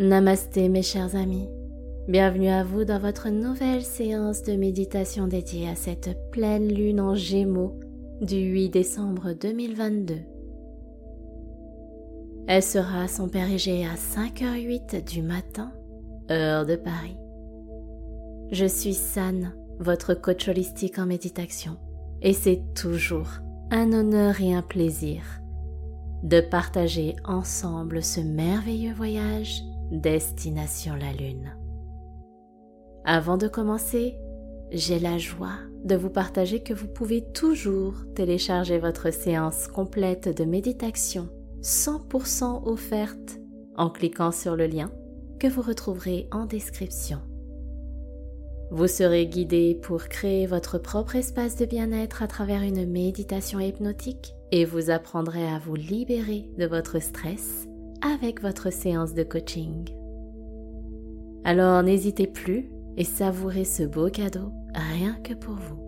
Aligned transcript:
Namasté 0.00 0.70
mes 0.70 0.80
chers 0.80 1.14
amis. 1.14 1.50
Bienvenue 2.08 2.48
à 2.48 2.64
vous 2.64 2.84
dans 2.86 2.98
votre 2.98 3.28
nouvelle 3.28 3.82
séance 3.82 4.42
de 4.42 4.54
méditation 4.54 5.26
dédiée 5.26 5.68
à 5.68 5.74
cette 5.74 6.30
pleine 6.30 6.72
lune 6.72 7.02
en 7.02 7.14
gémeaux 7.14 7.78
du 8.22 8.36
8 8.36 8.70
décembre 8.70 9.34
2022. 9.34 10.14
Elle 12.48 12.62
sera 12.62 13.02
à 13.02 13.08
son 13.08 13.28
périgée 13.28 13.84
à 13.84 13.96
5h08 13.96 15.04
du 15.04 15.20
matin, 15.20 15.70
heure 16.30 16.64
de 16.64 16.76
Paris. 16.76 17.18
Je 18.52 18.64
suis 18.64 18.94
San, 18.94 19.52
votre 19.80 20.14
coach 20.14 20.48
holistique 20.48 20.98
en 20.98 21.04
méditation, 21.04 21.76
et 22.22 22.32
c'est 22.32 22.62
toujours 22.74 23.28
un 23.70 23.92
honneur 23.92 24.40
et 24.40 24.54
un 24.54 24.62
plaisir 24.62 25.20
de 26.22 26.40
partager 26.40 27.16
ensemble 27.26 28.02
ce 28.02 28.20
merveilleux 28.20 28.94
voyage 28.94 29.62
destination 29.90 30.94
la 30.94 31.12
Lune. 31.12 31.56
Avant 33.04 33.36
de 33.36 33.48
commencer, 33.48 34.16
j'ai 34.70 34.98
la 34.98 35.18
joie 35.18 35.58
de 35.84 35.96
vous 35.96 36.10
partager 36.10 36.62
que 36.62 36.74
vous 36.74 36.86
pouvez 36.86 37.22
toujours 37.32 37.94
télécharger 38.14 38.78
votre 38.78 39.12
séance 39.12 39.66
complète 39.66 40.28
de 40.36 40.44
méditation 40.44 41.28
100% 41.62 42.68
offerte 42.68 43.38
en 43.76 43.90
cliquant 43.90 44.32
sur 44.32 44.56
le 44.56 44.66
lien 44.66 44.90
que 45.38 45.48
vous 45.48 45.62
retrouverez 45.62 46.28
en 46.30 46.44
description. 46.44 47.18
Vous 48.70 48.86
serez 48.86 49.26
guidé 49.26 49.74
pour 49.82 50.04
créer 50.04 50.46
votre 50.46 50.78
propre 50.78 51.16
espace 51.16 51.56
de 51.56 51.64
bien-être 51.64 52.22
à 52.22 52.28
travers 52.28 52.62
une 52.62 52.86
méditation 52.86 53.58
hypnotique 53.58 54.34
et 54.52 54.64
vous 54.64 54.90
apprendrez 54.90 55.48
à 55.48 55.58
vous 55.58 55.74
libérer 55.74 56.48
de 56.56 56.66
votre 56.66 57.00
stress 57.02 57.69
avec 58.02 58.42
votre 58.42 58.72
séance 58.72 59.14
de 59.14 59.22
coaching. 59.22 59.88
Alors 61.44 61.82
n'hésitez 61.82 62.26
plus 62.26 62.70
et 62.96 63.04
savourez 63.04 63.64
ce 63.64 63.82
beau 63.82 64.10
cadeau 64.10 64.52
rien 64.74 65.14
que 65.22 65.34
pour 65.34 65.54
vous. 65.54 65.78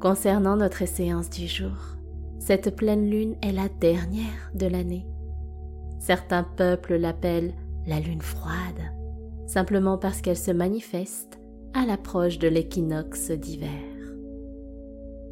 Concernant 0.00 0.56
notre 0.56 0.86
séance 0.86 1.30
du 1.30 1.46
jour, 1.46 1.96
cette 2.38 2.76
pleine 2.76 3.10
lune 3.10 3.36
est 3.42 3.52
la 3.52 3.68
dernière 3.80 4.52
de 4.54 4.66
l'année. 4.66 5.06
Certains 5.98 6.44
peuples 6.44 6.96
l'appellent 6.96 7.54
la 7.86 8.00
lune 8.00 8.20
froide, 8.20 8.92
simplement 9.46 9.98
parce 9.98 10.20
qu'elle 10.20 10.36
se 10.36 10.50
manifeste 10.50 11.38
à 11.74 11.86
l'approche 11.86 12.38
de 12.38 12.48
l'équinoxe 12.48 13.30
d'hiver. 13.30 13.70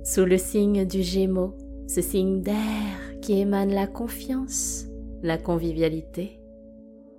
Sous 0.05 0.25
le 0.25 0.39
signe 0.39 0.84
du 0.86 1.03
Gémeaux, 1.03 1.55
ce 1.86 2.01
signe 2.01 2.42
d'air 2.42 3.20
qui 3.20 3.41
émane 3.41 3.73
la 3.73 3.86
confiance, 3.86 4.86
la 5.25 5.39
convivialité, 5.39 6.39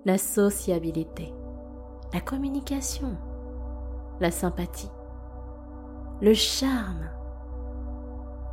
la 0.06 0.20
sociabilité, 0.20 1.34
la 2.14 2.22
communication, 2.22 3.18
la 4.22 4.30
sympathie, 4.30 4.92
le 6.22 6.36
charme. 6.36 7.10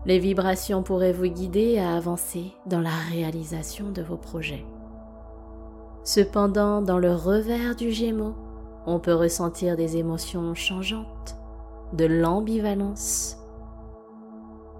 Les 0.07 0.19
vibrations 0.19 0.83
pourraient 0.83 1.13
vous 1.13 1.27
guider 1.27 1.79
à 1.79 1.95
avancer 1.95 2.53
dans 2.65 2.81
la 2.81 2.97
réalisation 3.11 3.91
de 3.91 4.01
vos 4.01 4.17
projets. 4.17 4.65
Cependant, 6.03 6.81
dans 6.81 6.99
le 6.99 7.15
revers 7.15 7.77
du 7.77 7.93
Gémeaux, 7.93 8.35
on 8.87 9.01
peut 9.01 9.15
ressentir 9.15 9.77
des 9.77 9.99
émotions 9.99 10.55
changeantes, 10.55 11.37
de 11.93 12.07
l'ambivalence, 12.07 13.37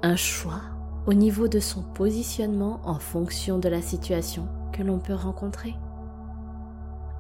un 0.03 0.17
choix 0.17 0.63
au 1.07 1.13
niveau 1.13 1.47
de 1.47 1.61
son 1.61 1.83
positionnement 1.83 2.81
en 2.85 2.99
fonction 2.99 3.59
de 3.59 3.69
la 3.69 3.83
situation 3.83 4.49
que 4.73 4.83
l'on 4.83 4.99
peut 4.99 5.15
rencontrer. 5.15 5.75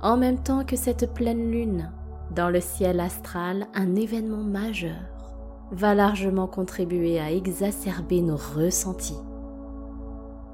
En 0.02 0.16
même 0.16 0.42
temps 0.42 0.64
que 0.64 0.76
cette 0.76 1.14
pleine 1.14 1.50
lune, 1.50 1.92
dans 2.34 2.48
le 2.48 2.60
ciel 2.60 2.98
astral, 2.98 3.66
un 3.74 3.94
événement 3.94 4.42
majeur 4.42 4.96
va 5.70 5.94
largement 5.94 6.46
contribuer 6.46 7.20
à 7.20 7.30
exacerber 7.30 8.20
nos 8.20 8.36
ressentis. 8.36 9.18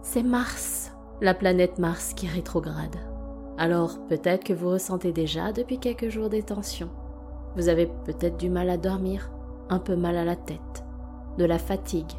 C'est 0.02 0.22
Mars, 0.22 0.92
la 1.20 1.34
planète 1.34 1.78
Mars 1.78 2.14
qui 2.14 2.26
rétrograde. 2.26 2.96
Alors 3.58 3.98
peut-être 4.06 4.44
que 4.44 4.52
vous 4.52 4.70
ressentez 4.70 5.12
déjà 5.12 5.52
depuis 5.52 5.78
quelques 5.78 6.08
jours 6.08 6.28
des 6.28 6.42
tensions. 6.42 6.90
Vous 7.56 7.68
avez 7.68 7.90
peut-être 8.04 8.36
du 8.36 8.50
mal 8.50 8.70
à 8.70 8.76
dormir, 8.76 9.30
un 9.68 9.78
peu 9.78 9.96
mal 9.96 10.16
à 10.16 10.24
la 10.24 10.36
tête, 10.36 10.84
de 11.38 11.44
la 11.44 11.58
fatigue. 11.58 12.12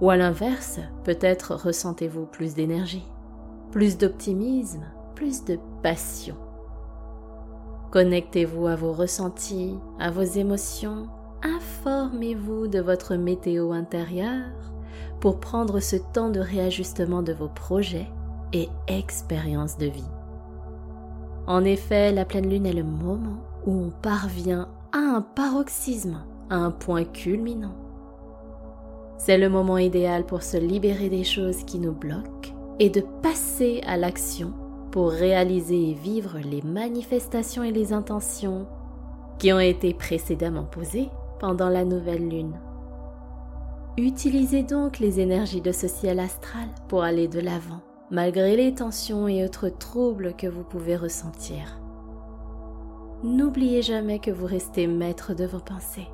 Ou 0.00 0.10
à 0.10 0.16
l'inverse, 0.16 0.78
peut-être 1.04 1.54
ressentez-vous 1.54 2.26
plus 2.26 2.54
d'énergie, 2.54 3.06
plus 3.70 3.98
d'optimisme, 3.98 4.84
plus 5.14 5.44
de 5.44 5.58
passion. 5.82 6.36
Connectez-vous 7.90 8.66
à 8.66 8.76
vos 8.76 8.92
ressentis, 8.92 9.76
à 9.98 10.10
vos 10.10 10.22
émotions, 10.22 11.08
informez-vous 11.42 12.68
de 12.68 12.80
votre 12.80 13.16
météo 13.16 13.72
intérieure 13.72 14.72
pour 15.20 15.40
prendre 15.40 15.80
ce 15.80 15.96
temps 15.96 16.30
de 16.30 16.40
réajustement 16.40 17.22
de 17.22 17.32
vos 17.32 17.48
projets 17.48 18.08
et 18.52 18.68
expérience 18.88 19.76
de 19.76 19.86
vie. 19.86 20.10
En 21.46 21.64
effet, 21.64 22.12
la 22.12 22.24
pleine 22.24 22.48
lune 22.48 22.66
est 22.66 22.72
le 22.72 22.84
moment 22.84 23.42
où 23.66 23.72
on 23.72 23.90
parvient 23.90 24.68
à 24.92 24.98
un 24.98 25.20
paroxysme, 25.20 26.22
à 26.48 26.56
un 26.56 26.70
point 26.70 27.04
culminant. 27.04 27.74
C'est 29.18 29.38
le 29.38 29.48
moment 29.48 29.78
idéal 29.78 30.24
pour 30.24 30.42
se 30.42 30.56
libérer 30.56 31.08
des 31.08 31.24
choses 31.24 31.64
qui 31.64 31.78
nous 31.78 31.92
bloquent 31.92 32.59
et 32.78 32.90
de 32.90 33.02
passer 33.22 33.82
à 33.86 33.96
l'action 33.96 34.52
pour 34.90 35.10
réaliser 35.10 35.90
et 35.90 35.94
vivre 35.94 36.38
les 36.38 36.62
manifestations 36.62 37.62
et 37.62 37.72
les 37.72 37.92
intentions 37.92 38.66
qui 39.38 39.52
ont 39.52 39.60
été 39.60 39.94
précédemment 39.94 40.64
posées 40.64 41.08
pendant 41.38 41.68
la 41.68 41.84
nouvelle 41.84 42.28
lune. 42.28 42.58
Utilisez 43.96 44.62
donc 44.62 44.98
les 44.98 45.20
énergies 45.20 45.60
de 45.60 45.72
ce 45.72 45.88
ciel 45.88 46.20
astral 46.20 46.68
pour 46.88 47.02
aller 47.02 47.28
de 47.28 47.40
l'avant 47.40 47.80
malgré 48.10 48.56
les 48.56 48.74
tensions 48.74 49.28
et 49.28 49.44
autres 49.44 49.68
troubles 49.68 50.34
que 50.36 50.48
vous 50.48 50.64
pouvez 50.64 50.96
ressentir. 50.96 51.80
N'oubliez 53.22 53.82
jamais 53.82 54.18
que 54.18 54.30
vous 54.30 54.46
restez 54.46 54.86
maître 54.86 55.34
de 55.34 55.44
vos 55.44 55.60
pensées, 55.60 56.08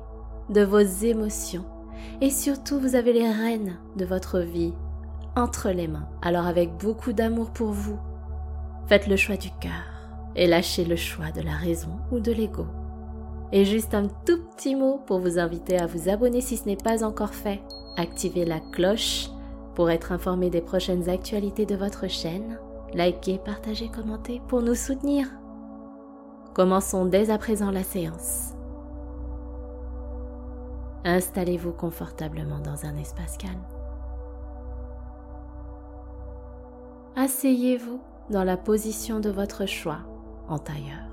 de 0.49 0.61
vos 0.61 0.79
émotions, 0.79 1.65
et 2.21 2.29
surtout 2.29 2.79
vous 2.79 2.95
avez 2.95 3.13
les 3.13 3.29
rênes 3.29 3.77
de 3.95 4.05
votre 4.05 4.39
vie 4.39 4.73
entre 5.37 5.69
les 5.69 5.87
mains. 5.87 6.09
Alors 6.21 6.47
avec 6.47 6.75
beaucoup 6.77 7.13
d'amour 7.13 7.51
pour 7.51 7.71
vous, 7.71 7.99
faites 8.87 9.07
le 9.07 9.15
choix 9.15 9.37
du 9.37 9.51
cœur 9.61 9.85
et 10.35 10.47
lâchez 10.47 10.83
le 10.83 10.95
choix 10.95 11.31
de 11.31 11.41
la 11.41 11.55
raison 11.55 11.99
ou 12.11 12.19
de 12.19 12.31
l'ego. 12.31 12.65
Et 13.51 13.63
juste 13.63 13.93
un 13.93 14.07
tout 14.25 14.43
petit 14.55 14.75
mot 14.75 14.99
pour 15.05 15.19
vous 15.19 15.39
inviter 15.39 15.77
à 15.77 15.85
vous 15.85 16.09
abonner 16.09 16.41
si 16.41 16.57
ce 16.57 16.65
n'est 16.65 16.75
pas 16.75 17.03
encore 17.03 17.33
fait. 17.33 17.61
Activez 17.95 18.45
la 18.45 18.59
cloche 18.59 19.29
pour 19.75 19.89
être 19.89 20.11
informé 20.11 20.49
des 20.49 20.61
prochaines 20.61 21.07
actualités 21.07 21.65
de 21.65 21.75
votre 21.75 22.07
chaîne, 22.09 22.59
likez, 22.93 23.37
partagez, 23.37 23.89
commentez 23.89 24.41
pour 24.47 24.61
nous 24.61 24.75
soutenir. 24.75 25.27
Commençons 26.55 27.05
dès 27.05 27.29
à 27.29 27.37
présent 27.37 27.69
la 27.69 27.83
séance. 27.83 28.53
Installez-vous 31.05 31.73
confortablement 31.73 32.59
dans 32.59 32.85
un 32.85 32.97
espace 32.97 33.37
calme. 33.37 33.76
Asseyez-vous 37.19 37.99
dans 38.29 38.43
la 38.43 38.57
position 38.57 39.19
de 39.19 39.31
votre 39.31 39.65
choix, 39.65 40.01
en 40.47 40.59
tailleur, 40.59 41.09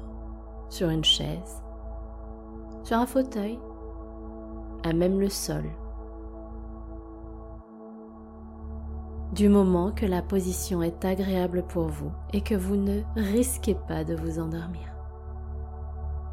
sur 0.69 0.91
une 0.91 1.03
chaise, 1.03 1.63
sur 2.83 2.99
un 2.99 3.07
fauteuil, 3.07 3.59
à 4.83 4.93
même 4.93 5.19
le 5.19 5.31
sol. 5.31 5.65
Du 9.33 9.49
moment 9.49 9.93
que 9.93 10.05
la 10.05 10.21
position 10.21 10.83
est 10.83 11.07
agréable 11.07 11.63
pour 11.67 11.87
vous 11.87 12.13
et 12.35 12.43
que 12.43 12.55
vous 12.55 12.77
ne 12.77 13.01
risquez 13.17 13.75
pas 13.89 14.05
de 14.05 14.15
vous 14.15 14.39
endormir. 14.39 14.95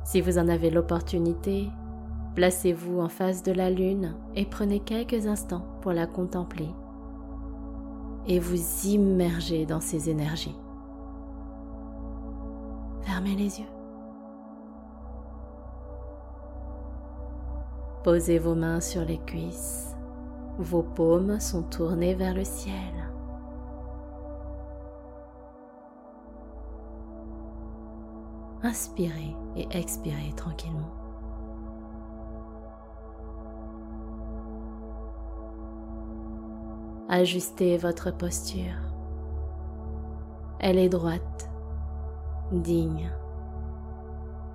Si 0.03 0.19
vous 0.19 0.37
en 0.37 0.49
avez 0.49 0.69
l'opportunité, 0.69 1.69
placez-vous 2.35 2.99
en 2.99 3.07
face 3.07 3.41
de 3.41 3.53
la 3.53 3.69
lune 3.69 4.15
et 4.35 4.45
prenez 4.45 4.81
quelques 4.81 5.27
instants 5.27 5.65
pour 5.79 5.93
la 5.93 6.07
contempler 6.07 6.67
et 8.27 8.39
vous 8.39 8.87
immergez 8.87 9.65
dans 9.65 9.81
ses 9.81 10.09
énergies. 10.09 10.55
Fermez 13.01 13.35
les 13.35 13.59
yeux. 13.59 13.69
Posez 18.03 18.39
vos 18.39 18.55
mains 18.55 18.81
sur 18.81 19.05
les 19.05 19.19
cuisses 19.19 19.91
vos 20.61 20.83
paumes 20.83 21.39
sont 21.39 21.63
tournées 21.63 22.13
vers 22.13 22.33
le 22.33 22.43
ciel. 22.43 22.75
Inspirez 28.63 29.35
et 29.55 29.67
expirez 29.71 30.33
tranquillement. 30.35 31.00
Ajustez 37.13 37.77
votre 37.77 38.09
posture. 38.09 38.71
Elle 40.61 40.77
est 40.77 40.87
droite 40.87 41.49
digne. 42.53 43.11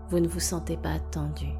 Vous 0.09 0.21
ne 0.21 0.27
vous 0.27 0.41
sentez 0.41 0.79
pas 0.79 0.99
tendu. 1.11 1.51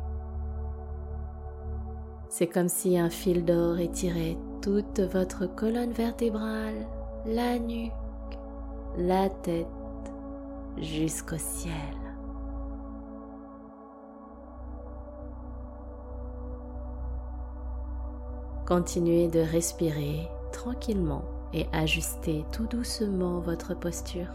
C'est 2.31 2.47
comme 2.47 2.71
si 2.71 2.99
un 2.99 3.11
fil 3.11 3.45
d'or 3.45 3.79
étirait 3.79 4.39
toute 4.63 5.01
votre 5.01 5.45
colonne 5.45 5.93
vertébrale, 5.93 6.87
la 7.27 7.59
nuque, 7.59 7.93
la 8.97 9.29
tête 9.29 9.67
jusqu'au 10.79 11.37
ciel. 11.37 11.75
Continuez 18.65 19.29
de 19.29 19.41
respirer 19.41 20.31
tranquillement 20.57 21.23
et 21.53 21.67
ajustez 21.73 22.45
tout 22.51 22.67
doucement 22.67 23.41
votre 23.41 23.75
posture. 23.79 24.33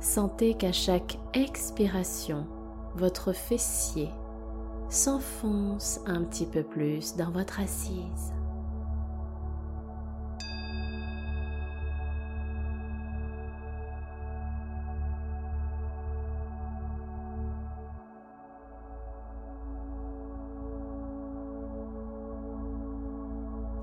Sentez 0.00 0.54
qu'à 0.54 0.72
chaque 0.72 1.18
expiration, 1.34 2.46
votre 2.94 3.32
fessier 3.32 4.08
s'enfonce 4.88 6.00
un 6.06 6.22
petit 6.22 6.46
peu 6.46 6.62
plus 6.62 7.16
dans 7.16 7.30
votre 7.30 7.60
assise. 7.60 8.32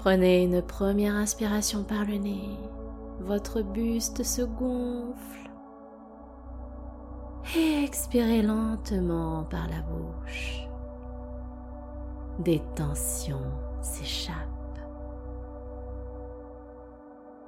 Prenez 0.03 0.43
une 0.43 0.61
première 0.61 1.15
inspiration 1.15 1.85
par 1.85 2.03
le 2.03 2.17
nez. 2.17 2.59
Votre 3.21 3.61
buste 3.61 4.21
se 4.21 4.41
gonfle. 4.41 5.49
Expirez 7.55 8.41
lentement 8.41 9.45
par 9.45 9.65
la 9.69 9.81
bouche. 9.83 10.67
Des 12.39 12.61
tensions 12.75 13.49
s'échappent. 13.81 14.35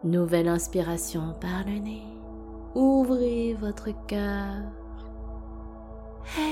Nouvelle 0.05 0.47
inspiration 0.47 1.35
par 1.41 1.65
le 1.65 1.77
nez. 1.77 2.07
Ouvrez 2.73 3.53
votre 3.55 3.89
cœur. 4.07 4.63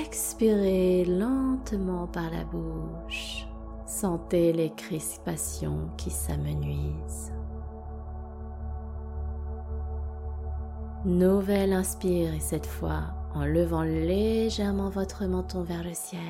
Expirez 0.02 1.06
lentement 1.06 2.08
par 2.08 2.30
la 2.30 2.44
bouche. 2.44 3.48
Sentez 3.86 4.54
les 4.54 4.70
crispations 4.72 5.90
qui 5.98 6.10
s'amenuisent. 6.10 7.34
Nouvelle 11.06 11.74
inspire 11.74 12.34
et 12.34 12.40
cette 12.40 12.66
fois 12.66 13.02
en 13.36 13.44
levant 13.44 13.82
légèrement 13.82 14.90
votre 14.90 15.26
menton 15.26 15.62
vers 15.64 15.84
le 15.84 15.94
ciel. 15.94 16.22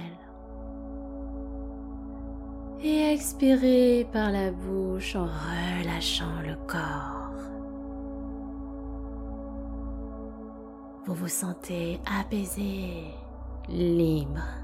Et 2.82 3.14
expirez 3.14 4.08
par 4.12 4.32
la 4.32 4.52
bouche 4.52 5.16
en 5.16 5.26
relâchant 5.26 6.42
le 6.46 6.56
corps. 6.68 7.24
Vous 11.06 11.14
vous 11.14 11.28
sentez 11.28 12.00
apaisé, 12.20 13.04
libre. 13.70 14.63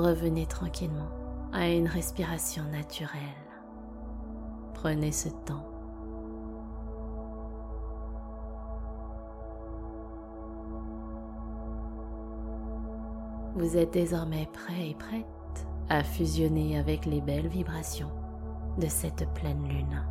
Revenez 0.00 0.46
tranquillement 0.46 1.08
à 1.52 1.68
une 1.68 1.86
respiration 1.86 2.64
naturelle. 2.64 3.10
Prenez 4.74 5.12
ce 5.12 5.28
temps. 5.28 5.64
Vous 13.54 13.76
êtes 13.76 13.92
désormais 13.92 14.48
prêt 14.52 14.90
et 14.90 14.94
prête 14.94 15.24
à 15.88 16.02
fusionner 16.02 16.76
avec 16.76 17.06
les 17.06 17.20
belles 17.20 17.46
vibrations 17.46 18.10
de 18.78 18.88
cette 18.88 19.32
pleine 19.34 19.68
lune. 19.68 20.02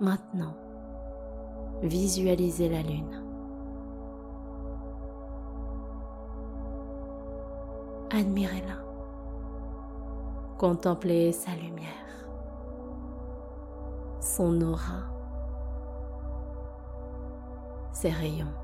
Maintenant, 0.00 0.56
visualisez 1.84 2.68
la 2.68 2.82
lune 2.82 3.21
admirez-la. 8.14 8.76
Contemplez 10.58 11.32
sa 11.32 11.52
lumière, 11.56 11.88
son 14.20 14.60
aura, 14.60 15.02
ses 17.92 18.10
rayons, 18.10 18.54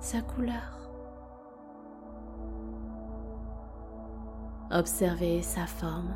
sa 0.00 0.20
couleur. 0.22 0.74
Observez 4.70 5.42
sa 5.42 5.66
forme, 5.66 6.14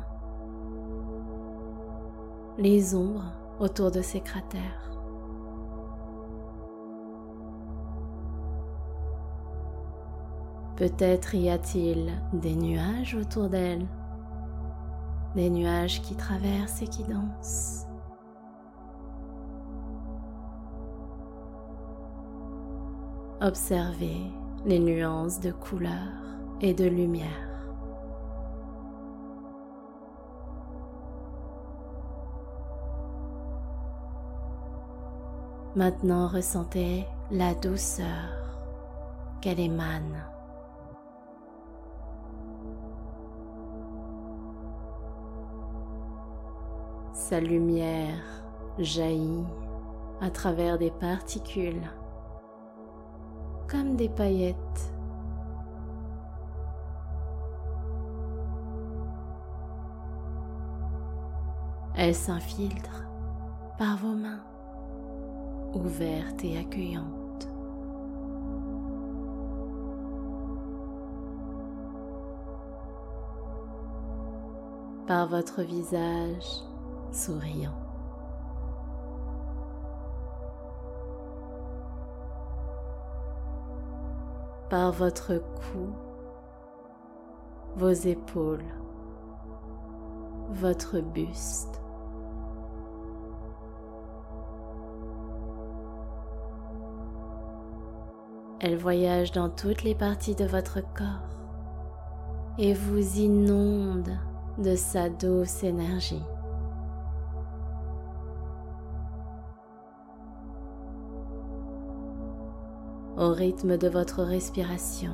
les 2.57 2.95
ombres 2.95 3.33
autour 3.59 3.91
de 3.91 4.01
ses 4.01 4.21
cratères. 4.21 5.02
Peut-être 10.75 11.35
y 11.35 11.49
a-t-il 11.49 12.11
des 12.33 12.55
nuages 12.55 13.15
autour 13.15 13.47
d'elle, 13.47 13.85
des 15.35 15.49
nuages 15.49 16.01
qui 16.01 16.15
traversent 16.15 16.81
et 16.81 16.87
qui 16.87 17.03
dansent. 17.03 17.85
Observez 23.39 24.31
les 24.65 24.79
nuances 24.79 25.39
de 25.41 25.51
couleurs 25.51 25.91
et 26.61 26.73
de 26.73 26.85
lumière. 26.85 27.27
Maintenant 35.75 36.27
ressentez 36.27 37.05
la 37.31 37.53
douceur 37.55 38.05
qu'elle 39.41 39.59
émane. 39.59 40.32
Sa 47.13 47.39
lumière 47.39 48.23
jaillit 48.79 49.45
à 50.19 50.31
travers 50.31 50.79
des 50.79 50.89
particules 50.89 51.87
comme 53.69 53.95
des 53.95 54.09
paillettes. 54.09 54.93
Elle 61.95 62.15
s'infiltre 62.15 63.05
par 63.77 63.97
vos 63.97 64.15
mains 64.15 64.43
ouvertes 65.75 66.43
et 66.43 66.57
accueillantes. 66.57 67.47
Par 75.05 75.27
votre 75.27 75.61
visage 75.61 76.63
souriant. 77.13 77.75
Par 84.69 84.91
votre 84.91 85.37
cou, 85.37 85.89
vos 87.75 87.89
épaules, 87.89 88.63
votre 90.49 90.99
buste. 90.99 91.81
Elle 98.59 98.77
voyage 98.77 99.33
dans 99.33 99.49
toutes 99.49 99.83
les 99.83 99.93
parties 99.93 100.35
de 100.35 100.45
votre 100.45 100.79
corps 100.79 101.33
et 102.57 102.73
vous 102.73 103.17
inonde 103.19 104.17
de 104.57 104.75
sa 104.75 105.09
douce 105.09 105.63
énergie. 105.63 106.23
Au 113.17 113.29
rythme 113.29 113.77
de 113.77 113.87
votre 113.87 114.23
respiration. 114.23 115.13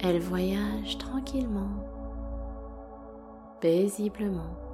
Elle 0.00 0.20
voyage 0.20 0.98
tranquillement, 0.98 1.84
paisiblement. 3.60 4.64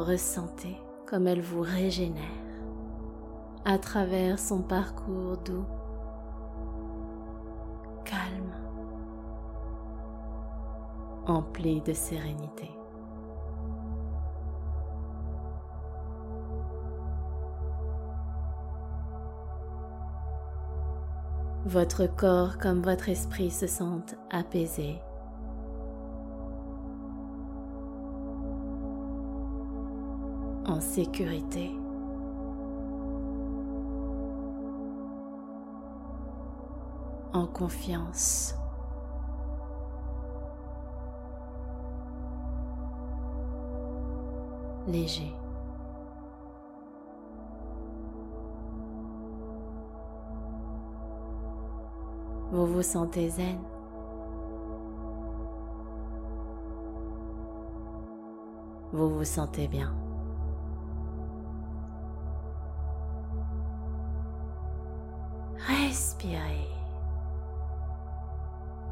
ressentez 0.00 0.76
comme 1.06 1.26
elle 1.26 1.40
vous 1.40 1.62
régénère 1.62 2.22
à 3.64 3.78
travers 3.78 4.38
son 4.38 4.62
parcours 4.62 5.36
doux, 5.38 5.64
empli 11.26 11.80
de 11.80 11.92
sérénité. 11.92 12.70
Votre 21.66 22.06
corps 22.06 22.58
comme 22.58 22.80
votre 22.80 23.08
esprit 23.08 23.50
se 23.50 23.66
sentent 23.66 24.16
apaisés. 24.30 25.00
En 30.64 30.80
sécurité. 30.80 31.72
En 37.32 37.46
confiance. 37.46 38.54
Léger. 44.86 45.34
Vous 52.52 52.66
vous 52.66 52.82
sentez 52.82 53.28
zen. 53.28 53.58
Vous 58.92 59.10
vous 59.10 59.24
sentez 59.24 59.66
bien. 59.66 59.92
Respirez. 65.58 66.68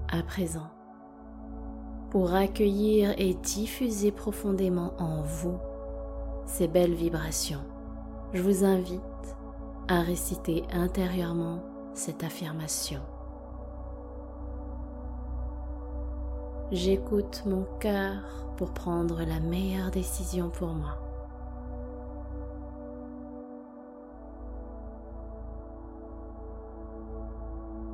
À 0.09 0.23
présent, 0.23 0.71
pour 2.11 2.35
accueillir 2.35 3.15
et 3.17 3.35
diffuser 3.35 4.11
profondément 4.11 4.93
en 4.99 5.23
vous 5.23 5.59
ces 6.47 6.69
belles 6.69 6.95
vibrations, 6.95 7.65
je 8.33 8.43
vous 8.43 8.65
invite 8.65 9.01
à 9.89 10.01
réciter 10.01 10.65
intérieurement 10.73 11.61
cette 11.93 12.25
affirmation. 12.25 13.01
J'écoute 16.73 17.43
mon 17.47 17.65
cœur 17.79 18.23
pour 18.57 18.73
prendre 18.73 19.23
la 19.25 19.41
meilleure 19.41 19.91
décision 19.91 20.51
pour 20.51 20.69
moi. 20.69 20.99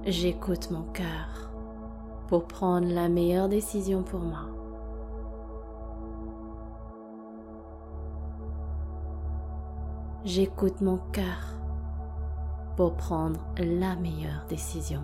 J'écoute 0.07 0.71
mon 0.71 0.83
cœur 0.93 1.51
pour 2.29 2.47
prendre 2.47 2.89
la 2.89 3.09
meilleure 3.09 3.49
décision 3.49 4.03
pour 4.03 4.21
moi. 4.21 4.60
J'écoute 10.25 10.83
mon 10.83 10.99
cœur 11.13 11.55
pour 12.77 12.93
prendre 12.93 13.41
la 13.57 13.97
meilleure 13.97 14.45
décision 14.51 15.01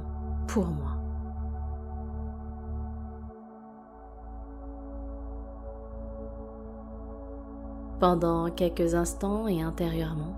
pour 0.46 0.66
moi. 0.66 0.92
Pendant 7.98 8.50
quelques 8.50 8.94
instants 8.94 9.48
et 9.48 9.62
intérieurement, 9.62 10.36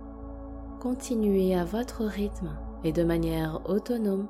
continuez 0.79 1.57
à 1.57 1.65
votre 1.65 2.05
rythme 2.05 2.57
et 2.85 2.93
de 2.93 3.03
manière 3.03 3.69
autonome 3.69 4.29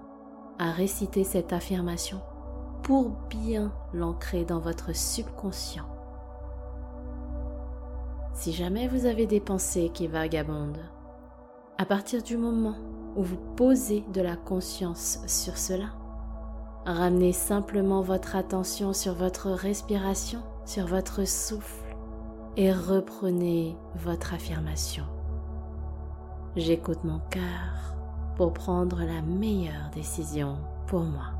à 0.58 0.70
réciter 0.70 1.24
cette 1.24 1.52
affirmation 1.52 2.22
pour 2.82 3.10
bien 3.28 3.70
l'ancrer 3.92 4.46
dans 4.46 4.60
votre 4.60 4.96
subconscient. 4.96 5.97
Si 8.38 8.52
jamais 8.52 8.86
vous 8.86 9.04
avez 9.06 9.26
des 9.26 9.40
pensées 9.40 9.90
qui 9.92 10.06
vagabondent, 10.06 10.84
à 11.76 11.84
partir 11.84 12.22
du 12.22 12.36
moment 12.36 12.76
où 13.16 13.24
vous 13.24 13.40
posez 13.56 14.04
de 14.12 14.20
la 14.20 14.36
conscience 14.36 15.18
sur 15.26 15.58
cela, 15.58 15.86
ramenez 16.86 17.32
simplement 17.32 18.00
votre 18.00 18.36
attention 18.36 18.92
sur 18.92 19.14
votre 19.14 19.50
respiration, 19.50 20.38
sur 20.66 20.86
votre 20.86 21.26
souffle 21.26 21.96
et 22.56 22.72
reprenez 22.72 23.76
votre 23.96 24.34
affirmation. 24.34 25.02
J'écoute 26.54 27.02
mon 27.02 27.18
cœur 27.30 27.96
pour 28.36 28.52
prendre 28.52 29.00
la 29.00 29.20
meilleure 29.20 29.90
décision 29.92 30.58
pour 30.86 31.00
moi. 31.00 31.37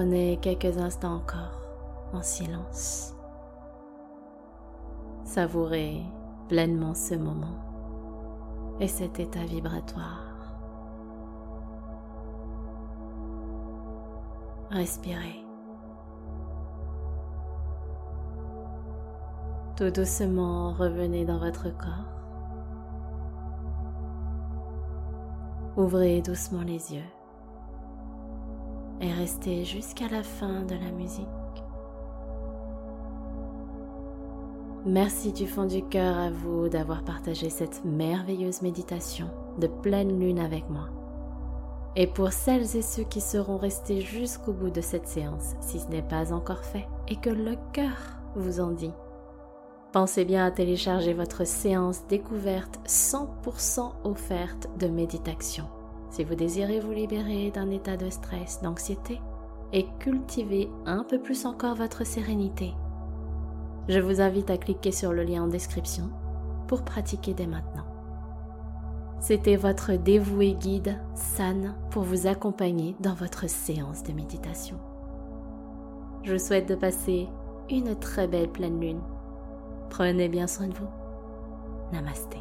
Prenez 0.00 0.38
quelques 0.38 0.78
instants 0.78 1.16
encore 1.16 1.60
en 2.14 2.22
silence. 2.22 3.14
Savourez 5.24 6.00
pleinement 6.48 6.94
ce 6.94 7.16
moment 7.16 7.58
et 8.80 8.88
cet 8.88 9.20
état 9.20 9.44
vibratoire. 9.44 10.54
Respirez. 14.70 15.44
Tout 19.76 19.90
doucement, 19.90 20.72
revenez 20.72 21.26
dans 21.26 21.40
votre 21.40 21.68
corps. 21.76 22.08
Ouvrez 25.76 26.22
doucement 26.22 26.62
les 26.62 26.94
yeux 26.94 27.19
et 29.00 29.12
restez 29.12 29.64
jusqu'à 29.64 30.08
la 30.08 30.22
fin 30.22 30.62
de 30.62 30.74
la 30.74 30.90
musique. 30.92 31.26
Merci 34.86 35.32
du 35.32 35.46
fond 35.46 35.66
du 35.66 35.82
cœur 35.82 36.16
à 36.16 36.30
vous 36.30 36.68
d'avoir 36.68 37.04
partagé 37.04 37.50
cette 37.50 37.84
merveilleuse 37.84 38.62
méditation 38.62 39.30
de 39.58 39.66
pleine 39.66 40.18
lune 40.18 40.38
avec 40.38 40.68
moi. 40.70 40.88
Et 41.96 42.06
pour 42.06 42.32
celles 42.32 42.76
et 42.76 42.82
ceux 42.82 43.02
qui 43.02 43.20
seront 43.20 43.58
restés 43.58 44.00
jusqu'au 44.00 44.52
bout 44.52 44.70
de 44.70 44.80
cette 44.80 45.08
séance, 45.08 45.54
si 45.60 45.80
ce 45.80 45.88
n'est 45.88 46.02
pas 46.02 46.32
encore 46.32 46.64
fait 46.64 46.86
et 47.08 47.16
que 47.16 47.30
le 47.30 47.56
cœur 47.72 48.20
vous 48.36 48.60
en 48.60 48.70
dit, 48.70 48.92
pensez 49.92 50.24
bien 50.24 50.46
à 50.46 50.50
télécharger 50.50 51.12
votre 51.12 51.46
séance 51.46 52.06
découverte 52.08 52.80
100% 52.86 53.92
offerte 54.04 54.68
de 54.78 54.86
méditation 54.86 55.68
si 56.10 56.24
vous 56.24 56.34
désirez 56.34 56.80
vous 56.80 56.92
libérer 56.92 57.50
d'un 57.50 57.70
état 57.70 57.96
de 57.96 58.10
stress, 58.10 58.60
d'anxiété, 58.62 59.20
et 59.72 59.86
cultiver 60.00 60.68
un 60.84 61.04
peu 61.04 61.20
plus 61.20 61.46
encore 61.46 61.76
votre 61.76 62.04
sérénité, 62.04 62.74
je 63.88 64.00
vous 64.00 64.20
invite 64.20 64.50
à 64.50 64.56
cliquer 64.56 64.92
sur 64.92 65.12
le 65.12 65.22
lien 65.22 65.44
en 65.44 65.46
description 65.46 66.10
pour 66.66 66.84
pratiquer 66.84 67.34
dès 67.34 67.46
maintenant. 67.46 67.86
C'était 69.20 69.56
votre 69.56 69.92
dévoué 69.92 70.54
guide 70.54 70.98
San 71.14 71.74
pour 71.90 72.02
vous 72.02 72.26
accompagner 72.26 72.96
dans 73.00 73.14
votre 73.14 73.48
séance 73.48 74.02
de 74.02 74.12
méditation. 74.12 74.78
Je 76.22 76.32
vous 76.32 76.38
souhaite 76.38 76.68
de 76.68 76.74
passer 76.74 77.28
une 77.70 77.94
très 77.98 78.26
belle 78.26 78.50
pleine 78.50 78.80
lune. 78.80 79.00
Prenez 79.90 80.28
bien 80.28 80.46
soin 80.46 80.68
de 80.68 80.74
vous. 80.74 80.88
Namasté. 81.92 82.38